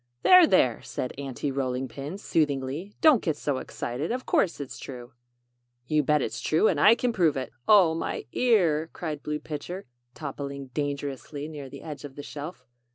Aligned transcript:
"There! 0.23 0.47
There!" 0.47 0.81
said 0.81 1.13
Aunty 1.19 1.51
Rolling 1.51 1.87
Pin, 1.87 2.17
soothingly; 2.17 2.95
"don't 3.01 3.21
get 3.21 3.37
so 3.37 3.59
excited! 3.59 4.11
Of 4.11 4.25
course 4.25 4.59
it's 4.59 4.79
true." 4.79 5.13
"You 5.85 6.01
bet 6.01 6.23
it's 6.23 6.41
true 6.41 6.67
and 6.67 6.79
I 6.79 6.95
can 6.95 7.13
prove" 7.13 7.37
"Oh, 7.67 7.93
my 7.93 8.25
ear!" 8.31 8.89
cried 8.93 9.21
Blue 9.21 9.37
Pitcher, 9.37 9.85
toppling 10.15 10.69
dangerously 10.73 11.47
near 11.47 11.69
the 11.69 11.83
edge 11.83 12.03
of 12.03 12.15
the 12.15 12.23
shelf. 12.23 12.65